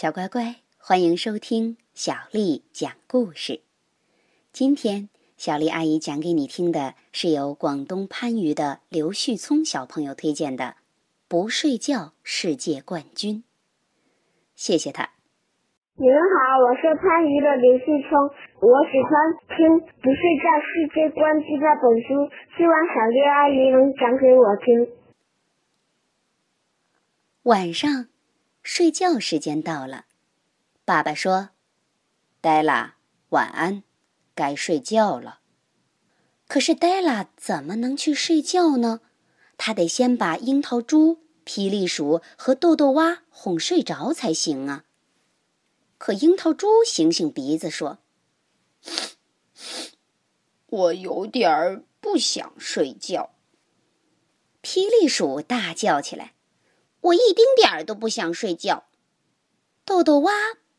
[0.00, 3.62] 小乖乖，欢迎收听小丽讲故事。
[4.52, 10.64] 今天，小丽阿姨讲给你听的是由广东番禺的刘旭聪小朋友推荐的
[11.26, 13.38] 《不睡觉世界冠军》。
[14.54, 15.10] 谢谢他。
[15.96, 18.30] 你们好，我是番禺的刘旭聪，
[18.62, 19.10] 我喜欢
[19.58, 24.94] 听《不睡觉世界冠军》这本书，希望小丽阿姨能讲给我听。
[27.42, 28.06] 晚上。
[28.62, 30.06] 睡觉时间到了，
[30.84, 31.50] 爸爸说
[32.40, 32.96] ：“黛拉，
[33.30, 33.82] 晚安，
[34.34, 35.40] 该睡觉了。”
[36.46, 39.00] 可是黛拉怎么能去睡觉呢？
[39.56, 44.84] 她得先把樱桃猪、霹雳鼠和豆豆蛙哄睡着才行啊。
[45.98, 47.98] 可樱桃猪醒醒鼻子说
[50.66, 53.34] ：“我有点儿不想睡觉。”
[54.62, 56.34] 霹雳鼠大叫起来。
[57.00, 58.84] 我一丁点儿都不想睡觉。
[59.84, 60.32] 豆豆蛙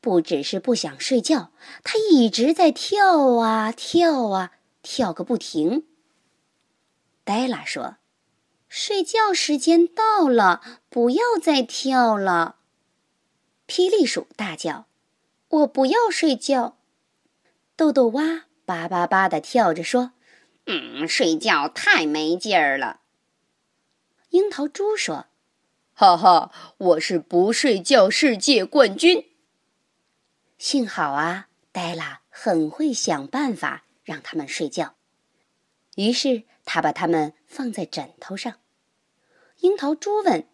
[0.00, 1.52] 不只是不想睡觉，
[1.84, 5.86] 它一直在跳啊跳啊，跳个不停。
[7.24, 7.96] 黛拉说
[8.68, 12.56] ：“睡觉时间到了，不要再跳了。”
[13.68, 14.86] 霹雳鼠大叫
[15.48, 16.78] ：“我不要睡觉。”
[17.76, 20.12] 豆豆蛙叭叭叭的跳着说
[20.66, 23.00] ：“嗯，睡觉太没劲儿了。”
[24.30, 25.26] 樱桃猪说。
[25.98, 29.30] 哈哈，我是不睡觉世界冠军。
[30.58, 34.96] 幸好啊，黛拉很会想办法让他们睡觉。
[35.94, 38.56] 于是他把他们放在枕头上。
[39.60, 40.46] 樱桃猪问：“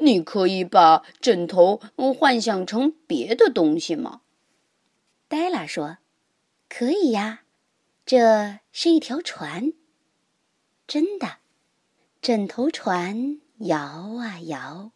[0.00, 1.78] 你可以把枕头
[2.18, 4.22] 幻想成别的东西吗？”
[5.28, 5.98] 黛拉说
[6.70, 7.42] ：“可以呀，
[8.06, 9.74] 这是一条船。
[10.86, 11.40] 真的，
[12.22, 13.78] 枕头船。”摇
[14.18, 14.90] 啊摇，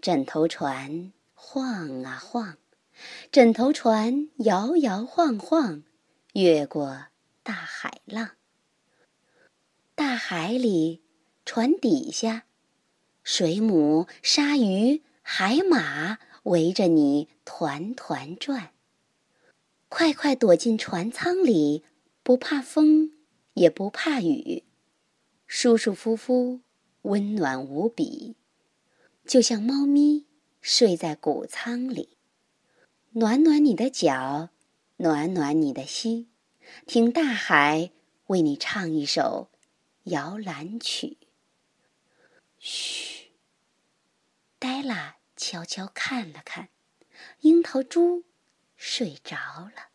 [0.00, 2.56] 枕头船晃啊晃，
[3.32, 5.82] 枕头船摇摇晃晃，
[6.34, 7.06] 越过
[7.42, 8.36] 大海浪。
[9.96, 11.02] 大海里，
[11.44, 12.44] 船底下，
[13.24, 18.70] 水母、鲨鱼、海马围着你团团转。
[19.88, 21.82] 快快躲进船舱里，
[22.22, 23.10] 不怕风，
[23.54, 24.62] 也不怕雨，
[25.48, 26.60] 舒舒服服。
[27.02, 28.36] 温暖无比，
[29.24, 30.26] 就像猫咪
[30.60, 32.16] 睡在谷仓里，
[33.12, 34.50] 暖暖你的脚，
[34.96, 36.30] 暖暖你的心，
[36.86, 37.90] 听大海
[38.26, 39.48] 为你唱一首
[40.04, 41.16] 摇篮曲。
[42.58, 43.30] 嘘，
[44.58, 46.68] 黛拉悄悄看了看，
[47.40, 48.24] 樱桃猪
[48.76, 49.90] 睡着了，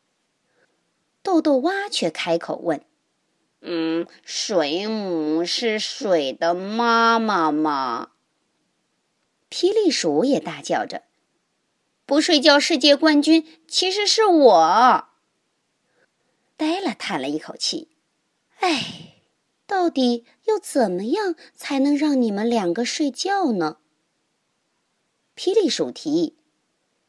[1.21, 2.85] 豆豆蛙却开口问。
[4.03, 8.09] 嗯，水母是水的妈妈吗？
[9.49, 11.03] 霹雳鼠也大叫着
[12.05, 15.07] ：“不睡觉世界冠军其实是我。”
[16.57, 17.89] 呆了，叹了一口气
[18.61, 19.15] ：“哎，
[19.67, 23.77] 到底要怎么样才能让你们两个睡觉呢？”
[25.35, 26.37] 霹雳鼠提议：“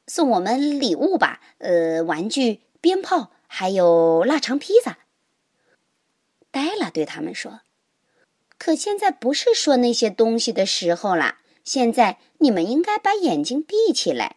[0.07, 4.99] 送我们礼物吧，呃，玩具、鞭炮，还有腊肠披萨。”
[6.55, 7.63] 黛拉对他们说
[8.59, 14.37] ：“可现在不是说那些东西的时候啦，现在你们应该把眼睛闭起来。”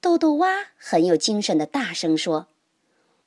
[0.00, 2.46] 豆豆蛙很有精神的大声说：“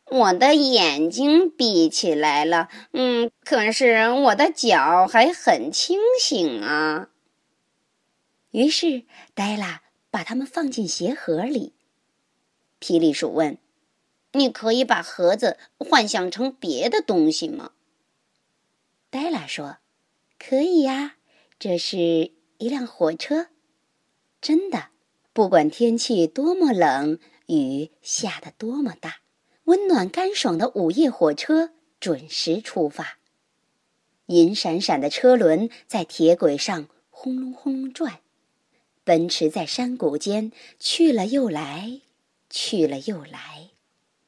[0.08, 7.10] 我的眼睛闭起来了，嗯，可是我的脚还很清醒啊。”
[8.52, 11.74] 于是黛拉把它们放进鞋盒里。
[12.80, 13.58] 霹雳鼠问。
[14.34, 17.72] 你可以把盒子幻想成别的东西吗？
[19.10, 19.80] 黛拉说
[20.40, 21.18] ：“可以呀，
[21.60, 23.48] 这是一辆火车。
[24.40, 24.88] 真的，
[25.34, 29.18] 不管天气多么冷，雨下得多么大，
[29.66, 33.18] 温暖干爽的午夜火车准时出发。
[34.28, 38.22] 银闪闪的车轮在铁轨上轰隆轰隆转，
[39.04, 42.00] 奔驰在山谷间去了又来，
[42.50, 43.72] 去了又来。”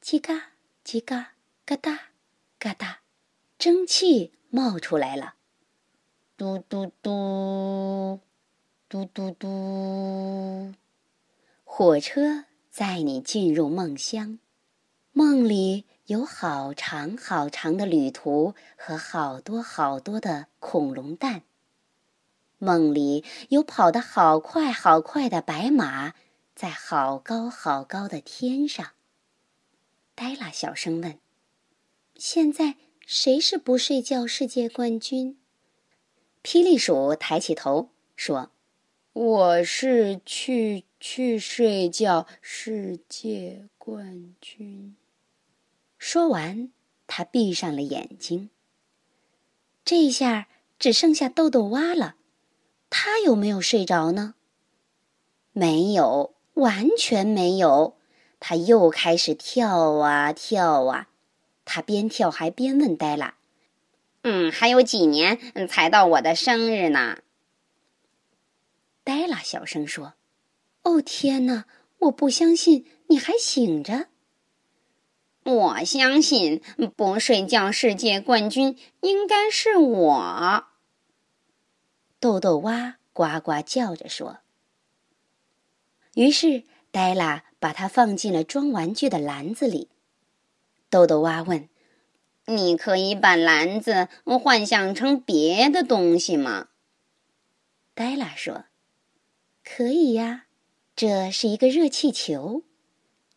[0.06, 0.50] 叽嘎
[0.84, 1.32] 叽嘎
[1.64, 1.98] 嘎哒
[2.60, 3.00] 嘎哒，
[3.58, 5.36] 蒸汽冒出来了。
[6.36, 8.20] 嘟嘟嘟，
[8.90, 10.74] 嘟嘟嘟，
[11.64, 14.40] 火车载你进入梦乡。
[15.14, 21.44] 梦里有好长好长的旅途和好多好多的恐龙蛋。
[22.58, 26.14] 梦里有跑得好快好快的白马，
[26.54, 28.92] 在好高好高的天上。
[30.16, 31.18] 黛拉小声问
[32.16, 32.76] ：“现在
[33.06, 35.38] 谁是不睡觉世界冠军？”
[36.44, 38.52] 霹雳鼠抬起头说
[39.14, 44.96] ：“我是去去睡觉世界冠军。
[45.98, 46.72] 说完，
[47.08, 48.50] 他闭上了眼睛。
[49.86, 52.16] 这下只剩下豆豆蛙了，
[52.90, 54.36] 他有没有睡着呢？
[55.54, 57.98] 没有，完全没有。
[58.46, 61.08] 他又开始跳啊跳啊，
[61.64, 63.38] 他边跳还边问黛拉
[64.24, 67.20] ：“嗯，还有几年才到我的生日呢？”
[69.06, 70.16] 黛拉小声说
[70.84, 71.64] ：“哦天哪，
[72.00, 74.08] 我不相信你还醒着。”
[75.46, 76.62] 我相信
[76.98, 80.68] 不睡觉世界冠军应该是我。
[82.20, 84.40] 豆豆蛙呱呱叫着说。
[86.16, 89.88] 于是黛拉把它放进了装玩具的篮子里。
[90.90, 91.70] 豆豆蛙问
[92.48, 96.68] ：“你可以把篮子幻想成别的东西吗？”
[97.96, 98.66] 黛拉说
[99.64, 100.48] ：“可以呀，
[100.94, 102.64] 这是一个热气球，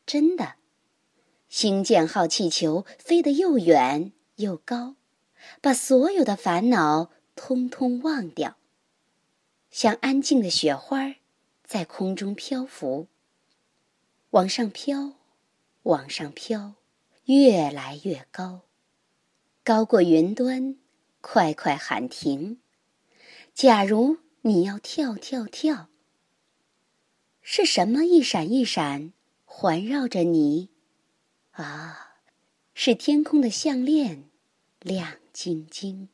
[0.04, 0.54] 真的。”
[1.48, 4.96] 星舰号气球飞得又远又高，
[5.60, 8.56] 把所有的烦恼通通忘掉，
[9.70, 11.14] 像安静的雪花，
[11.62, 13.06] 在空中漂浮。
[14.36, 15.14] 往上飘，
[15.84, 16.74] 往上飘，
[17.24, 18.66] 越来越高，
[19.64, 20.76] 高过云端，
[21.22, 22.58] 快快喊停！
[23.54, 25.88] 假如你要跳跳跳，
[27.40, 29.14] 是什么一闪一闪，
[29.46, 30.68] 环绕着你？
[31.52, 32.18] 啊，
[32.74, 34.28] 是天空的项链，
[34.80, 36.10] 亮晶晶。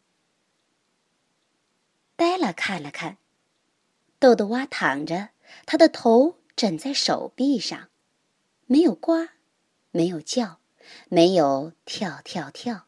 [2.15, 3.19] 黛拉看了看，
[4.21, 5.31] 豆豆蛙躺着，
[5.67, 7.89] 他的头枕在手臂上，
[8.73, 9.29] 没有呱，
[9.91, 10.59] 没有叫，
[11.11, 12.87] 没有跳跳跳。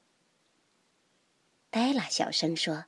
[1.69, 2.87] 黛拉小声说：“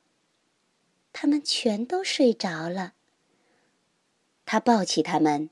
[1.12, 2.94] 他们全都睡着了。”
[4.46, 5.50] 他抱起他们，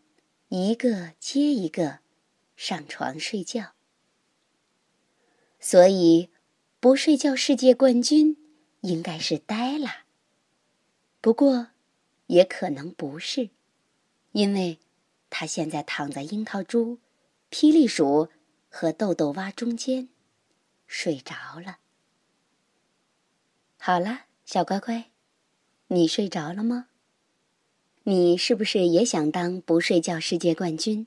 [0.48, 1.98] 一个接一个，
[2.56, 3.74] 上床睡觉。
[5.60, 6.30] 所以，
[6.80, 8.38] 不睡觉世界冠军
[8.80, 10.06] 应该是黛拉。
[11.20, 11.66] 不过，
[12.28, 13.50] 也可能不是，
[14.32, 14.78] 因为
[15.28, 17.00] 他现在躺在樱桃猪、
[17.56, 18.30] 霹雳鼠
[18.68, 20.08] 和豆豆蛙中间，
[20.88, 21.78] 睡着了。
[23.78, 25.12] 好了，小乖乖，
[25.86, 26.88] 你睡着了吗？
[28.02, 31.06] 你是不是也想当不睡觉世界冠军？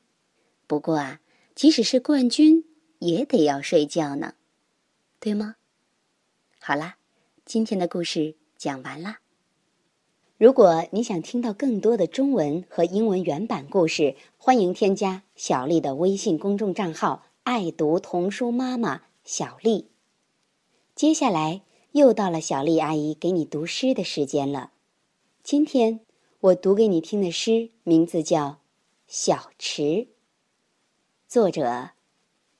[0.67, 1.19] 不过啊，
[1.53, 2.63] 即使是冠军，
[2.99, 4.35] 也得要睡觉呢。
[5.19, 5.57] 对吗？
[6.61, 6.97] 好啦，
[7.44, 9.19] 今天的故事讲完啦。
[10.37, 19.87] 如果你想听到更多的中文和英文原版故事，欢迎添加小丽的微信公众账号“爱读童书妈妈小丽”。
[20.93, 21.63] 接下来
[21.93, 24.73] 又到了小丽阿姨给你读诗的时间了。
[25.41, 26.01] 今天
[26.39, 28.45] 我读给你听的诗名字叫
[29.07, 29.81] 《小池》，
[31.27, 31.89] 作者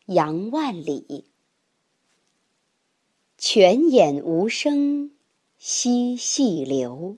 [0.08, 1.26] 杨万里。
[3.38, 5.12] 泉眼无声
[5.60, 7.18] 惜细流，